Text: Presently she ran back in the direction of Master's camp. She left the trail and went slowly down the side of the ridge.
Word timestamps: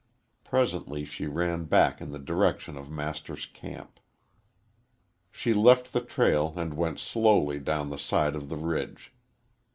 Presently 0.43 1.05
she 1.05 1.27
ran 1.27 1.65
back 1.65 2.01
in 2.01 2.09
the 2.09 2.17
direction 2.17 2.75
of 2.75 2.89
Master's 2.89 3.45
camp. 3.45 3.99
She 5.31 5.53
left 5.53 5.93
the 5.93 6.01
trail 6.01 6.55
and 6.57 6.73
went 6.73 6.99
slowly 6.99 7.59
down 7.59 7.91
the 7.91 7.99
side 7.99 8.35
of 8.35 8.49
the 8.49 8.57
ridge. 8.57 9.13